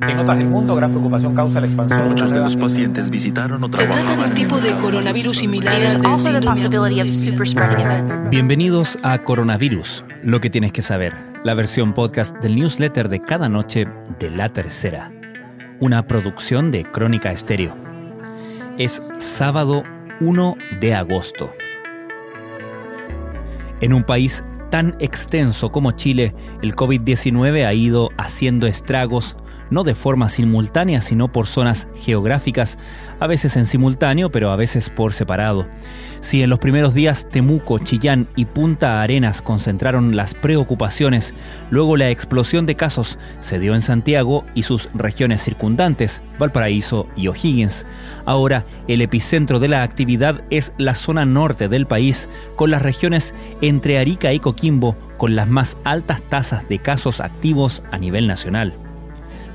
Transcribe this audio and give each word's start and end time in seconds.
En 0.00 0.16
otras 0.16 0.38
del 0.38 0.46
mundo, 0.46 0.76
gran 0.76 0.92
preocupación 0.92 1.34
causa 1.34 1.60
la 1.60 1.66
expansión 1.66 2.08
Muchos 2.08 2.30
de 2.30 2.38
los 2.38 2.56
pacientes 2.56 3.10
visitaron 3.10 3.64
o 3.64 3.66
Se 3.66 3.72
trata 3.72 3.96
de 3.96 4.00
trabajaban 4.00 4.28
un 4.30 4.34
tipo 4.36 4.60
de 4.60 4.70
coronavirus 4.74 5.38
similar 5.38 5.74
events. 7.80 8.30
Bienvenidos 8.30 8.96
a 9.02 9.18
Coronavirus, 9.18 10.04
lo 10.22 10.40
que 10.40 10.50
tienes 10.50 10.70
que 10.70 10.82
saber, 10.82 11.16
la 11.42 11.54
versión 11.54 11.94
podcast 11.94 12.36
del 12.36 12.54
newsletter 12.54 13.08
de 13.08 13.18
cada 13.18 13.48
noche 13.48 13.88
de 14.20 14.30
La 14.30 14.50
Tercera, 14.50 15.10
una 15.80 16.06
producción 16.06 16.70
de 16.70 16.84
Crónica 16.84 17.32
Estéreo. 17.32 17.74
Es 18.78 19.02
sábado 19.18 19.82
1 20.20 20.56
de 20.80 20.94
agosto. 20.94 21.52
En 23.80 23.92
un 23.92 24.04
país 24.04 24.44
tan 24.70 24.94
extenso 25.00 25.72
como 25.72 25.90
Chile, 25.90 26.36
el 26.62 26.76
COVID-19 26.76 27.66
ha 27.66 27.74
ido 27.74 28.10
haciendo 28.16 28.68
estragos 28.68 29.36
no 29.70 29.84
de 29.84 29.94
forma 29.94 30.28
simultánea, 30.28 31.02
sino 31.02 31.32
por 31.32 31.46
zonas 31.46 31.88
geográficas, 31.96 32.78
a 33.20 33.26
veces 33.26 33.56
en 33.56 33.66
simultáneo, 33.66 34.30
pero 34.30 34.50
a 34.50 34.56
veces 34.56 34.90
por 34.90 35.12
separado. 35.12 35.66
Si 36.20 36.42
en 36.42 36.50
los 36.50 36.58
primeros 36.58 36.94
días 36.94 37.28
Temuco, 37.30 37.78
Chillán 37.78 38.28
y 38.34 38.46
Punta 38.46 39.02
Arenas 39.02 39.40
concentraron 39.40 40.16
las 40.16 40.34
preocupaciones, 40.34 41.34
luego 41.70 41.96
la 41.96 42.10
explosión 42.10 42.66
de 42.66 42.74
casos 42.74 43.18
se 43.40 43.58
dio 43.58 43.74
en 43.74 43.82
Santiago 43.82 44.44
y 44.54 44.64
sus 44.64 44.88
regiones 44.94 45.42
circundantes, 45.42 46.22
Valparaíso 46.38 47.06
y 47.14 47.28
O'Higgins. 47.28 47.86
Ahora, 48.24 48.64
el 48.88 49.00
epicentro 49.00 49.60
de 49.60 49.68
la 49.68 49.82
actividad 49.82 50.42
es 50.50 50.72
la 50.76 50.94
zona 50.94 51.24
norte 51.24 51.68
del 51.68 51.86
país, 51.86 52.28
con 52.56 52.70
las 52.70 52.82
regiones 52.82 53.34
entre 53.60 53.98
Arica 53.98 54.32
y 54.32 54.40
Coquimbo, 54.40 54.96
con 55.16 55.36
las 55.36 55.48
más 55.48 55.76
altas 55.84 56.20
tasas 56.22 56.68
de 56.68 56.78
casos 56.78 57.20
activos 57.20 57.82
a 57.90 57.98
nivel 57.98 58.26
nacional. 58.26 58.87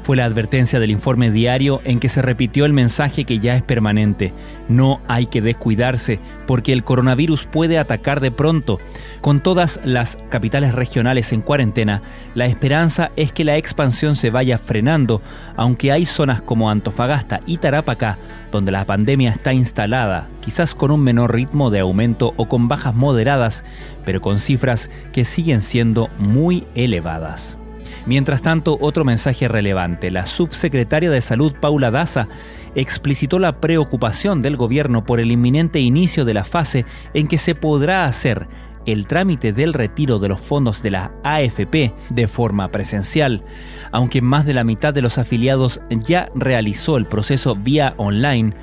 Fue 0.03 0.17
la 0.17 0.25
advertencia 0.25 0.81
del 0.81 0.91
informe 0.91 1.31
diario 1.31 1.81
en 1.85 1.99
que 2.01 2.09
se 2.09 2.21
repitió 2.21 2.65
el 2.65 2.73
mensaje 2.73 3.23
que 3.23 3.39
ya 3.39 3.55
es 3.55 3.63
permanente. 3.63 4.33
No 4.67 4.99
hay 5.07 5.27
que 5.27 5.41
descuidarse 5.41 6.19
porque 6.45 6.73
el 6.73 6.83
coronavirus 6.83 7.45
puede 7.45 7.79
atacar 7.79 8.19
de 8.19 8.29
pronto. 8.29 8.79
Con 9.21 9.39
todas 9.39 9.79
las 9.85 10.17
capitales 10.29 10.75
regionales 10.75 11.31
en 11.31 11.41
cuarentena, 11.41 12.01
la 12.35 12.47
esperanza 12.47 13.11
es 13.15 13.31
que 13.31 13.45
la 13.45 13.55
expansión 13.55 14.17
se 14.17 14.29
vaya 14.29 14.57
frenando, 14.57 15.21
aunque 15.55 15.93
hay 15.93 16.05
zonas 16.05 16.41
como 16.41 16.69
Antofagasta 16.69 17.39
y 17.45 17.57
Tarapacá 17.57 18.17
donde 18.51 18.71
la 18.71 18.85
pandemia 18.85 19.31
está 19.31 19.51
instalada, 19.51 20.27
quizás 20.39 20.75
con 20.75 20.91
un 20.91 21.01
menor 21.01 21.33
ritmo 21.33 21.71
de 21.71 21.79
aumento 21.79 22.33
o 22.37 22.47
con 22.47 22.67
bajas 22.67 22.93
moderadas, 22.93 23.63
pero 24.05 24.21
con 24.21 24.39
cifras 24.39 24.91
que 25.11 25.25
siguen 25.25 25.63
siendo 25.63 26.09
muy 26.19 26.63
elevadas. 26.75 27.57
Mientras 28.05 28.41
tanto, 28.41 28.77
otro 28.81 29.05
mensaje 29.05 29.47
relevante. 29.47 30.11
La 30.11 30.25
subsecretaria 30.25 31.09
de 31.09 31.21
Salud, 31.21 31.53
Paula 31.59 31.91
Daza, 31.91 32.27
explicitó 32.75 33.39
la 33.39 33.59
preocupación 33.59 34.41
del 34.41 34.57
gobierno 34.57 35.05
por 35.05 35.19
el 35.19 35.31
inminente 35.31 35.79
inicio 35.79 36.25
de 36.25 36.33
la 36.33 36.43
fase 36.43 36.85
en 37.13 37.27
que 37.27 37.37
se 37.37 37.55
podrá 37.55 38.05
hacer 38.05 38.47
el 38.85 39.07
trámite 39.07 39.53
del 39.53 39.73
retiro 39.73 40.19
de 40.19 40.29
los 40.29 40.39
fondos 40.39 40.83
de 40.83 40.91
la 40.91 41.11
AFP 41.23 41.93
de 42.09 42.27
forma 42.27 42.69
presencial, 42.69 43.43
aunque 43.91 44.21
más 44.21 44.45
de 44.45 44.53
la 44.53 44.63
mitad 44.63 44.93
de 44.93 45.01
los 45.01 45.17
afiliados 45.17 45.81
ya 45.89 46.29
realizó 46.35 46.97
el 46.97 47.05
proceso 47.05 47.55
vía 47.55 47.93
online. 47.97 48.53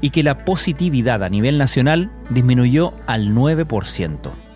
y 0.01 0.11
que 0.11 0.23
la 0.23 0.45
positividad 0.45 1.23
a 1.23 1.29
nivel 1.29 1.57
nacional 1.57 2.11
disminuyó 2.29 2.93
al 3.07 3.33
9%. 3.33 4.48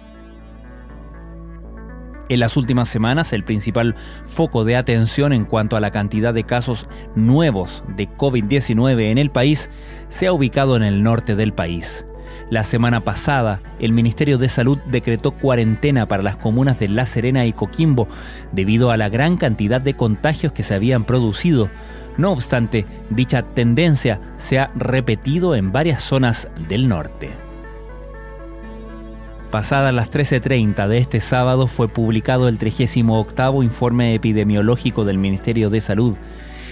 En 2.34 2.40
las 2.40 2.58
últimas 2.58 2.90
semanas, 2.90 3.32
el 3.32 3.44
principal 3.44 3.94
foco 4.26 4.66
de 4.66 4.76
atención 4.76 5.34
en 5.34 5.46
cuanto 5.46 5.78
a 5.78 5.80
la 5.80 5.92
cantidad 5.92 6.34
de 6.34 6.46
casos 6.46 6.88
nuevos 7.16 7.84
de 7.96 8.10
COVID-19 8.10 9.12
en 9.12 9.20
el 9.20 9.30
país 9.30 9.70
se 10.10 10.26
ha 10.26 10.34
ubicado 10.34 10.76
en 10.76 10.82
el 10.82 11.04
norte 11.04 11.36
del 11.36 11.54
país. 11.54 12.08
La 12.50 12.64
semana 12.64 13.02
pasada, 13.02 13.62
el 13.78 13.92
Ministerio 13.92 14.40
de 14.40 14.50
Salud 14.50 14.80
decretó 14.88 15.30
cuarentena 15.30 16.08
para 16.08 16.24
las 16.24 16.36
comunas 16.36 16.80
de 16.80 16.88
La 16.88 17.06
Serena 17.06 17.46
y 17.46 17.54
Coquimbo 17.54 18.08
debido 18.52 18.90
a 18.90 18.98
la 18.98 19.10
gran 19.10 19.38
cantidad 19.38 19.80
de 19.80 19.94
contagios 19.94 20.54
que 20.54 20.64
se 20.64 20.74
habían 20.74 21.04
producido. 21.04 21.70
No 22.18 22.32
obstante, 22.32 22.88
dicha 23.12 23.44
tendencia 23.44 24.20
se 24.38 24.58
ha 24.58 24.72
repetido 24.74 25.54
en 25.54 25.72
varias 25.72 26.02
zonas 26.02 26.50
del 26.68 26.90
norte. 26.90 27.43
Pasadas 29.54 29.94
las 29.94 30.10
13.30 30.10 30.88
de 30.88 30.98
este 30.98 31.22
sábado 31.22 31.68
fue 31.68 31.88
publicado 31.88 32.48
el 32.48 32.58
38 32.58 33.62
informe 33.62 34.16
epidemiológico 34.16 35.06
del 35.06 35.20
Ministerio 35.20 35.70
de 35.70 35.80
Salud. 35.80 36.18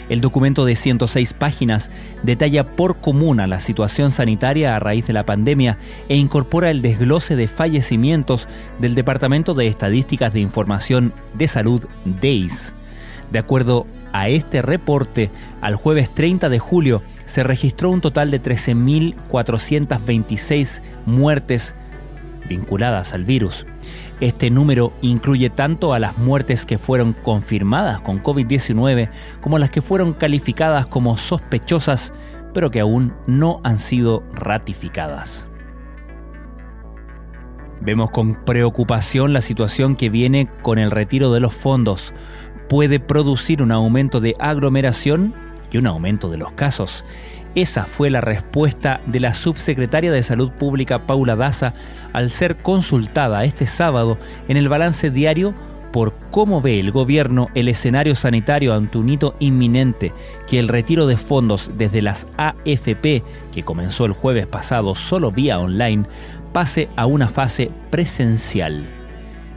El 0.09 0.19
documento 0.19 0.65
de 0.65 0.75
106 0.75 1.33
páginas 1.33 1.91
detalla 2.23 2.65
por 2.65 2.97
comuna 2.97 3.45
la 3.45 3.59
situación 3.59 4.11
sanitaria 4.11 4.75
a 4.75 4.79
raíz 4.79 5.05
de 5.05 5.13
la 5.13 5.27
pandemia 5.27 5.77
e 6.09 6.15
incorpora 6.15 6.71
el 6.71 6.81
desglose 6.81 7.35
de 7.35 7.47
fallecimientos 7.47 8.47
del 8.79 8.95
Departamento 8.95 9.53
de 9.53 9.67
Estadísticas 9.67 10.33
de 10.33 10.39
Información 10.39 11.13
de 11.35 11.47
Salud 11.47 11.85
DEIS. 12.19 12.73
De 13.31 13.37
acuerdo 13.37 13.85
a 14.11 14.27
este 14.27 14.63
reporte, 14.63 15.29
al 15.61 15.75
jueves 15.75 16.11
30 16.15 16.49
de 16.49 16.57
julio 16.57 17.03
se 17.25 17.43
registró 17.43 17.91
un 17.91 18.01
total 18.01 18.31
de 18.31 18.41
13.426 18.41 20.81
muertes 21.05 21.75
vinculadas 22.51 23.13
al 23.13 23.23
virus. 23.23 23.65
Este 24.19 24.49
número 24.49 24.93
incluye 25.01 25.49
tanto 25.49 25.93
a 25.93 25.99
las 25.99 26.17
muertes 26.17 26.65
que 26.65 26.77
fueron 26.77 27.13
confirmadas 27.13 28.01
con 28.01 28.21
COVID-19 28.21 29.09
como 29.39 29.57
las 29.57 29.69
que 29.69 29.81
fueron 29.81 30.13
calificadas 30.13 30.85
como 30.85 31.17
sospechosas 31.17 32.13
pero 32.53 32.69
que 32.71 32.79
aún 32.79 33.13
no 33.27 33.61
han 33.63 33.79
sido 33.79 34.23
ratificadas. 34.33 35.47
Vemos 37.79 38.11
con 38.11 38.35
preocupación 38.45 39.33
la 39.33 39.41
situación 39.41 39.95
que 39.95 40.09
viene 40.09 40.49
con 40.61 40.77
el 40.77 40.91
retiro 40.91 41.31
de 41.31 41.39
los 41.39 41.53
fondos. 41.53 42.13
Puede 42.69 42.99
producir 42.99 43.63
un 43.63 43.71
aumento 43.71 44.19
de 44.19 44.35
aglomeración 44.39 45.33
y 45.71 45.77
un 45.77 45.87
aumento 45.87 46.29
de 46.29 46.37
los 46.37 46.51
casos. 46.51 47.03
Esa 47.53 47.83
fue 47.83 48.09
la 48.09 48.21
respuesta 48.21 49.01
de 49.05 49.19
la 49.19 49.33
subsecretaria 49.33 50.11
de 50.11 50.23
Salud 50.23 50.51
Pública 50.51 50.99
Paula 50.99 51.35
Daza 51.35 51.73
al 52.13 52.29
ser 52.29 52.57
consultada 52.57 53.43
este 53.43 53.67
sábado 53.67 54.17
en 54.47 54.55
el 54.55 54.69
balance 54.69 55.11
diario 55.11 55.53
por 55.91 56.13
cómo 56.31 56.61
ve 56.61 56.79
el 56.79 56.91
gobierno 56.91 57.49
el 57.53 57.67
escenario 57.67 58.15
sanitario 58.15 58.73
ante 58.73 58.97
un 58.97 59.09
hito 59.09 59.35
inminente, 59.39 60.13
que 60.47 60.59
el 60.59 60.69
retiro 60.69 61.05
de 61.05 61.17
fondos 61.17 61.71
desde 61.77 62.01
las 62.01 62.27
AFP, 62.37 63.23
que 63.51 63.63
comenzó 63.63 64.05
el 64.05 64.13
jueves 64.13 64.47
pasado 64.47 64.95
solo 64.95 65.31
vía 65.31 65.59
online, 65.59 66.05
pase 66.53 66.87
a 66.95 67.05
una 67.05 67.27
fase 67.27 67.71
presencial. 67.89 69.00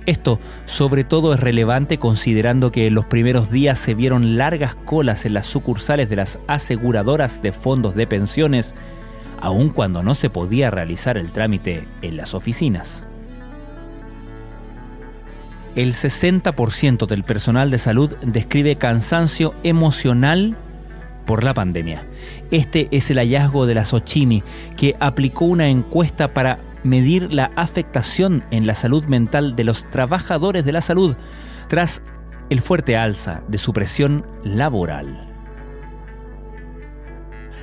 Esto 0.07 0.39
sobre 0.67 1.05
todo 1.05 1.33
es 1.33 1.41
relevante 1.41 1.99
considerando 1.99 2.71
que 2.71 2.87
en 2.87 2.95
los 2.95 3.07
primeros 3.07 3.51
días 3.51 3.79
se 3.79 3.95
vieron 3.95 4.37
largas 4.37 4.75
colas 4.75 5.25
en 5.25 5.35
las 5.35 5.47
sucursales 5.47 6.11
de 6.11 6.17
las 6.17 6.39
aseguradoras 6.47 7.41
de 7.41 7.53
fondos 7.53 7.95
de 7.95 8.07
pensiones, 8.07 8.75
aun 9.41 9.71
cuando 9.71 10.03
no 10.03 10.15
se 10.15 10.29
podía 10.29 10.71
realizar 10.71 11.17
el 11.17 11.33
trámite 11.33 11.87
en 12.03 12.17
las 12.17 12.35
oficinas. 12.35 13.07
El 15.75 15.93
60% 15.93 17.07
del 17.07 17.25
personal 17.25 17.71
de 17.71 17.79
salud 17.79 18.15
describe 18.23 18.77
cansancio 18.77 19.55
emocional 19.65 20.57
por 21.27 21.43
la 21.43 21.55
pandemia. 21.55 22.03
Este 22.51 22.89
es 22.93 23.11
el 23.11 23.19
hallazgo 23.19 23.67
de 23.67 23.75
la 23.75 23.85
Sochimi, 23.85 24.45
que 24.77 24.95
aplicó 25.01 25.47
una 25.47 25.69
encuesta 25.69 26.33
para 26.33 26.61
medir 26.85 27.33
la 27.33 27.51
afectación 27.57 28.45
en 28.51 28.67
la 28.67 28.77
salud 28.77 29.05
mental 29.05 29.57
de 29.57 29.65
los 29.65 29.91
trabajadores 29.91 30.65
de 30.65 30.73
la 30.73 30.81
salud 30.81 31.17
tras 31.69 32.03
el 32.51 32.61
fuerte 32.61 32.97
alza 32.97 33.43
de 33.49 33.59
su 33.59 33.73
presión 33.73 34.25
laboral. 34.45 35.31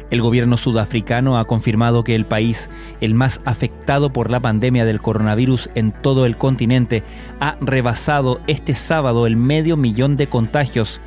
El 0.10 0.22
gobierno 0.22 0.58
sudafricano 0.58 1.38
ha 1.38 1.46
confirmado 1.46 2.04
que 2.04 2.16
el 2.16 2.26
país, 2.26 2.70
el 3.00 3.14
más 3.14 3.42
afectado 3.46 4.12
por 4.12 4.30
la 4.30 4.42
pandemia 4.42 4.84
del 4.84 5.02
coronavirus 5.02 5.70
en 5.74 5.94
todo 5.94 6.26
el 6.26 6.36
continente, 6.36 7.04
ha 7.40 7.56
rebasado 7.62 8.42
este 8.48 8.76
sábado 8.76 9.26
el 9.26 9.38
medio 9.38 9.78
millón 9.78 10.18
de 10.18 10.28
contagios. 10.28 11.00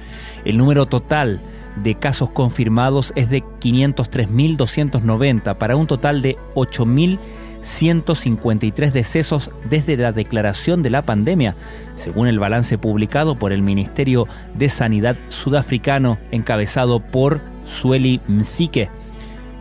El 0.47 0.57
número 0.57 0.87
total 0.87 1.43
de 1.77 1.97
casos 1.97 2.31
confirmados 2.31 3.13
es 3.15 3.29
de 3.29 3.43
503.290 3.43 5.59
para 5.59 5.77
un 5.77 5.87
total 5.87 6.23
de 6.23 6.39
8.153 7.65 8.93
decesos 8.93 9.51
desde 9.69 9.97
la 9.97 10.13
declaración 10.13 10.83
de 10.83 10.91
la 10.91 11.03
pandemia, 11.03 11.57
según 11.97 12.29
el 12.29 12.39
balance 12.39 12.77
publicado 12.77 13.39
por 13.39 13.53
el 13.53 13.63
Ministerio 13.63 14.29
de 14.55 14.69
Sanidad 14.69 15.17
sudafricano 15.29 16.19
encabezado 16.31 17.01
por 17.01 17.41
Sueli 17.67 18.21
Msike 18.29 18.91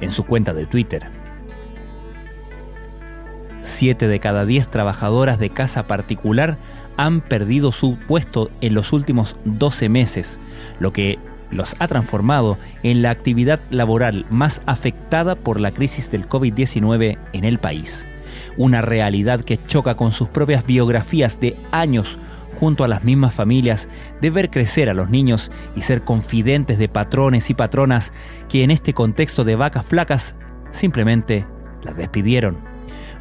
en 0.02 0.12
su 0.12 0.26
cuenta 0.26 0.54
de 0.54 0.66
Twitter. 0.66 1.04
Siete 3.62 4.10
de 4.10 4.20
cada 4.20 4.46
diez 4.46 4.68
trabajadoras 4.68 5.40
de 5.40 5.50
casa 5.50 5.88
particular 5.88 6.58
han 6.98 7.22
perdido 7.22 7.72
su 7.72 7.98
puesto 7.98 8.52
en 8.60 8.74
los 8.74 8.92
últimos 8.92 9.38
12 9.46 9.88
meses, 9.88 10.38
lo 10.80 10.92
que 10.92 11.20
los 11.54 11.74
ha 11.80 11.88
transformado 11.88 12.58
en 12.84 13.02
la 13.02 13.12
actividad 13.12 13.60
laboral 13.70 14.26
más 14.30 14.62
afectada 14.66 15.36
por 15.36 15.60
la 15.60 15.72
crisis 15.72 16.12
del 16.12 16.28
COVID-19 16.28 17.18
en 17.34 17.44
el 17.44 17.60
país. 17.60 18.08
Una 18.58 18.82
realidad 18.82 19.42
que 19.42 19.64
choca 19.66 19.96
con 19.96 20.12
sus 20.12 20.30
propias 20.30 20.66
biografías 20.66 21.40
de 21.40 21.58
años 21.72 22.18
junto 22.60 22.84
a 22.84 22.88
las 22.88 23.04
mismas 23.04 23.34
familias 23.34 23.90
de 24.22 24.30
ver 24.30 24.50
crecer 24.50 24.90
a 24.90 24.94
los 24.94 25.10
niños 25.10 25.52
y 25.76 25.82
ser 25.82 26.04
confidentes 26.04 26.78
de 26.78 26.90
patrones 26.90 27.50
y 27.50 27.54
patronas 27.54 28.14
que 28.48 28.64
en 28.64 28.72
este 28.72 28.94
contexto 28.94 29.44
de 29.44 29.56
vacas 29.56 29.86
flacas 29.86 30.36
simplemente 30.72 31.46
las 31.84 31.98
despidieron. 31.98 32.58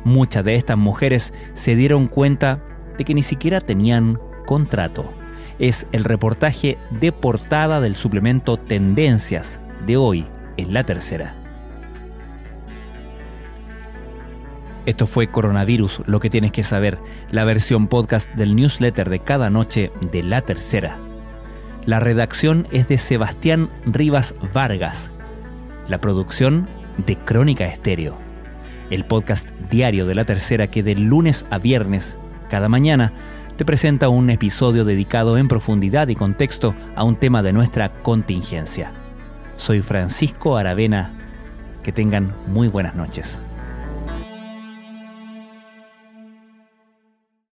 Muchas 0.05 0.45
de 0.45 0.57
estas 0.57 0.77
mujeres 0.77 1.33
se 1.55 1.77
dieron 1.77 2.09
cuenta 2.09 2.61
de 2.99 3.05
que 3.05 3.15
ni 3.15 3.23
siquiera 3.23 3.61
tenían 3.61 4.19
contrato. 4.47 5.22
Es 5.63 5.87
el 5.93 6.03
reportaje 6.03 6.77
de 6.91 7.13
portada 7.13 7.81
del 7.81 7.95
suplemento 7.95 8.57
Tendencias 8.57 9.61
de 9.87 9.97
hoy 9.97 10.27
en 10.57 10.75
la 10.75 10.83
tercera. 10.83 11.37
Esto 14.87 15.07
fue 15.07 15.29
Coronavirus, 15.29 16.03
lo 16.07 16.19
que 16.19 16.31
tienes 16.31 16.51
que 16.51 16.65
saber, 16.65 16.99
la 17.31 17.45
versión 17.45 17.87
podcast 17.87 18.29
del 18.31 18.57
newsletter 18.57 19.09
de 19.09 19.21
cada 19.21 19.51
noche 19.51 19.93
de 20.11 20.25
la 20.25 20.41
tercera. 20.41 20.97
La 21.87 22.01
redacción 22.01 22.67
es 22.73 22.89
de 22.89 22.99
Sebastián 22.99 23.71
Rivas 23.87 24.35
Vargas. 24.53 25.13
La 25.87 26.01
producción 26.01 26.67
de 27.07 27.15
Crónica 27.15 27.67
Estéreo. 27.67 28.17
El 28.91 29.05
podcast 29.05 29.49
diario 29.71 30.07
de 30.07 30.17
la 30.17 30.25
tercera 30.25 30.67
que 30.67 30.83
de 30.83 30.97
lunes 30.97 31.47
a 31.51 31.59
viernes, 31.59 32.19
cada 32.51 32.69
mañana, 32.69 33.13
te 33.57 33.65
presenta 33.65 34.09
un 34.09 34.31
episodio 34.31 34.85
dedicado 34.85 35.37
en 35.37 35.49
profundidad 35.49 36.09
y 36.09 36.15
contexto 36.15 36.75
a 36.97 37.05
un 37.05 37.17
tema 37.17 37.43
de 37.43 37.53
nuestra 37.53 37.91
contingencia. 38.03 38.91
Soy 39.57 39.81
Francisco 39.81 40.57
Aravena. 40.57 41.13
Que 41.83 41.93
tengan 41.93 42.33
muy 42.47 42.69
buenas 42.69 42.95
noches. 42.95 43.43